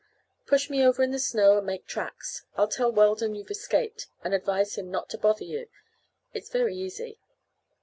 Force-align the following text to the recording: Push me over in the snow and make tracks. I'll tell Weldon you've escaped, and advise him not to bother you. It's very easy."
Push 0.47 0.67
me 0.67 0.83
over 0.83 1.03
in 1.03 1.11
the 1.11 1.19
snow 1.19 1.57
and 1.59 1.67
make 1.67 1.85
tracks. 1.85 2.43
I'll 2.55 2.67
tell 2.67 2.91
Weldon 2.91 3.35
you've 3.35 3.51
escaped, 3.51 4.07
and 4.23 4.33
advise 4.33 4.73
him 4.75 4.89
not 4.89 5.09
to 5.11 5.17
bother 5.19 5.45
you. 5.45 5.67
It's 6.33 6.49
very 6.49 6.75
easy." 6.75 7.19